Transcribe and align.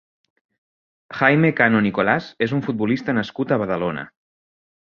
Jaime 1.17 1.51
Cano 1.59 1.83
Nicolás 1.89 2.31
és 2.49 2.57
un 2.59 2.65
futbolista 2.69 3.19
nascut 3.19 3.55
a 3.57 3.63
Badalona. 3.67 4.09